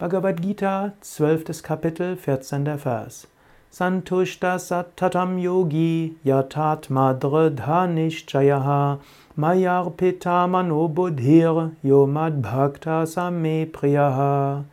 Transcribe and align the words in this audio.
Bhagavad 0.00 0.40
Gita, 0.40 0.94
12. 1.02 1.62
Kapitel, 1.62 2.16
14. 2.16 2.78
Vers. 2.78 3.26
Santushta 3.70 4.56
sattatam 4.58 5.38
yogi 5.38 6.16
yatatma 6.24 7.12
dridhanishchayaha 7.20 8.98
mayarpita 9.36 10.48
manobudhir 10.48 11.72
yomad 11.84 12.40
bhakta 12.40 13.06
same 13.06 13.66
priyaha. 13.66 14.64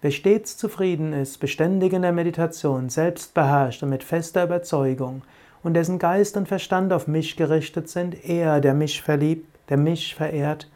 Wer 0.00 0.10
stets 0.10 0.56
zufrieden 0.56 1.12
ist, 1.12 1.38
beständig 1.38 1.92
in 1.92 2.00
der 2.00 2.12
Meditation, 2.12 2.88
selbst 2.88 3.34
beherrscht 3.34 3.82
und 3.82 3.90
mit 3.90 4.02
fester 4.02 4.44
Überzeugung, 4.44 5.20
und 5.62 5.74
dessen 5.74 5.98
Geist 5.98 6.38
und 6.38 6.48
Verstand 6.48 6.94
auf 6.94 7.06
mich 7.06 7.36
gerichtet 7.36 7.90
sind, 7.90 8.24
er, 8.26 8.62
der 8.62 8.72
mich 8.72 9.02
verliebt, 9.02 9.54
der 9.68 9.76
mich 9.76 10.14
verehrt, 10.14 10.66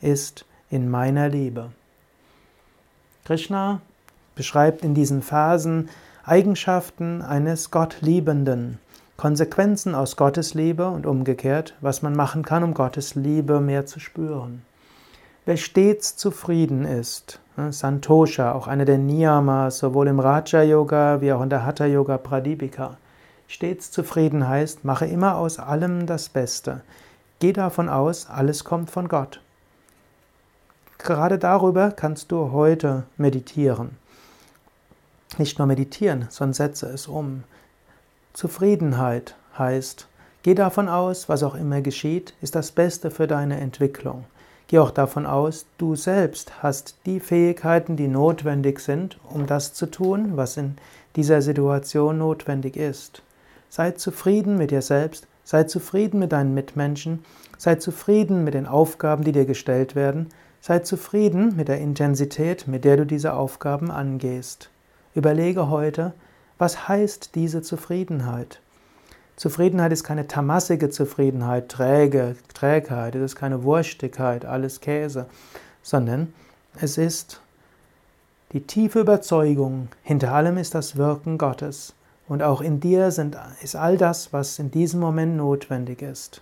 ist 0.00 0.44
in 0.70 0.90
meiner 0.90 1.28
Liebe. 1.28 1.70
Krishna 3.24 3.80
beschreibt 4.34 4.82
in 4.82 4.94
diesen 4.94 5.22
Phasen 5.22 5.88
Eigenschaften 6.24 7.22
eines 7.22 7.70
Gottliebenden, 7.70 8.78
Konsequenzen 9.16 9.94
aus 9.94 10.16
Gottes 10.16 10.54
Liebe 10.54 10.88
und 10.88 11.06
umgekehrt, 11.06 11.74
was 11.80 12.02
man 12.02 12.14
machen 12.14 12.44
kann, 12.44 12.64
um 12.64 12.74
Gottes 12.74 13.14
Liebe 13.14 13.60
mehr 13.60 13.86
zu 13.86 14.00
spüren. 14.00 14.62
Wer 15.44 15.56
stets 15.56 16.16
zufrieden 16.16 16.84
ist, 16.84 17.40
ne, 17.56 17.72
Santosha, 17.72 18.52
auch 18.52 18.68
eine 18.68 18.84
der 18.84 18.98
Niyamas, 18.98 19.78
sowohl 19.78 20.08
im 20.08 20.20
Raja 20.20 20.62
Yoga 20.62 21.20
wie 21.20 21.32
auch 21.32 21.42
in 21.42 21.50
der 21.50 21.66
Hatha 21.66 21.86
Yoga 21.86 22.18
Pradipika. 22.18 22.96
Stets 23.48 23.90
zufrieden 23.90 24.48
heißt, 24.48 24.84
mache 24.84 25.06
immer 25.06 25.36
aus 25.36 25.58
allem 25.58 26.06
das 26.06 26.28
Beste. 26.28 26.80
Geh 27.40 27.52
davon 27.52 27.88
aus, 27.88 28.28
alles 28.30 28.64
kommt 28.64 28.90
von 28.90 29.08
Gott. 29.08 29.40
Gerade 31.02 31.38
darüber 31.38 31.90
kannst 31.90 32.30
du 32.30 32.52
heute 32.52 33.02
meditieren. 33.16 33.90
Nicht 35.36 35.58
nur 35.58 35.66
meditieren, 35.66 36.26
sondern 36.30 36.54
setze 36.54 36.86
es 36.86 37.08
um. 37.08 37.42
Zufriedenheit 38.34 39.34
heißt, 39.58 40.06
geh 40.44 40.54
davon 40.54 40.88
aus, 40.88 41.28
was 41.28 41.42
auch 41.42 41.56
immer 41.56 41.80
geschieht, 41.80 42.34
ist 42.40 42.54
das 42.54 42.70
Beste 42.70 43.10
für 43.10 43.26
deine 43.26 43.60
Entwicklung. 43.60 44.26
Geh 44.68 44.78
auch 44.78 44.92
davon 44.92 45.26
aus, 45.26 45.66
du 45.76 45.96
selbst 45.96 46.62
hast 46.62 46.94
die 47.04 47.18
Fähigkeiten, 47.18 47.96
die 47.96 48.08
notwendig 48.08 48.78
sind, 48.78 49.18
um 49.28 49.46
das 49.46 49.74
zu 49.74 49.86
tun, 49.86 50.36
was 50.36 50.56
in 50.56 50.76
dieser 51.16 51.42
Situation 51.42 52.18
notwendig 52.18 52.76
ist. 52.76 53.22
Sei 53.68 53.90
zufrieden 53.90 54.56
mit 54.56 54.70
dir 54.70 54.82
selbst, 54.82 55.26
sei 55.42 55.64
zufrieden 55.64 56.20
mit 56.20 56.30
deinen 56.30 56.54
Mitmenschen, 56.54 57.24
sei 57.58 57.74
zufrieden 57.74 58.44
mit 58.44 58.54
den 58.54 58.66
Aufgaben, 58.66 59.24
die 59.24 59.32
dir 59.32 59.46
gestellt 59.46 59.96
werden, 59.96 60.28
Sei 60.64 60.78
zufrieden 60.78 61.56
mit 61.56 61.66
der 61.66 61.80
Intensität, 61.80 62.68
mit 62.68 62.84
der 62.84 62.96
du 62.96 63.04
diese 63.04 63.32
Aufgaben 63.34 63.90
angehst. 63.90 64.70
Überlege 65.12 65.70
heute, 65.70 66.12
was 66.56 66.86
heißt 66.86 67.34
diese 67.34 67.62
Zufriedenheit? 67.62 68.60
Zufriedenheit 69.34 69.90
ist 69.90 70.04
keine 70.04 70.28
tamassige 70.28 70.88
Zufriedenheit, 70.88 71.68
träge, 71.68 72.36
Trägheit, 72.54 73.16
es 73.16 73.32
ist 73.32 73.36
keine 73.36 73.64
Wurstigkeit, 73.64 74.44
alles 74.44 74.80
Käse, 74.80 75.26
sondern 75.82 76.32
es 76.80 76.96
ist 76.96 77.40
die 78.52 78.60
tiefe 78.60 79.00
Überzeugung, 79.00 79.88
hinter 80.04 80.32
allem 80.32 80.58
ist 80.58 80.76
das 80.76 80.96
Wirken 80.96 81.38
Gottes. 81.38 81.92
Und 82.28 82.44
auch 82.44 82.60
in 82.60 82.78
dir 82.78 83.10
sind, 83.10 83.36
ist 83.64 83.74
all 83.74 83.96
das, 83.96 84.32
was 84.32 84.60
in 84.60 84.70
diesem 84.70 85.00
Moment 85.00 85.36
notwendig 85.36 86.02
ist. 86.02 86.40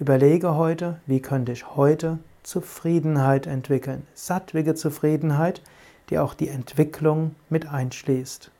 Überlege 0.00 0.56
heute, 0.56 1.00
wie 1.06 1.20
könnte 1.20 1.52
ich 1.52 1.76
heute 1.76 2.18
Zufriedenheit 2.44 3.46
entwickeln. 3.46 4.06
Sattwige 4.14 4.74
Zufriedenheit, 4.74 5.62
die 6.10 6.18
auch 6.18 6.34
die 6.34 6.48
Entwicklung 6.48 7.34
mit 7.48 7.66
einschließt. 7.66 8.52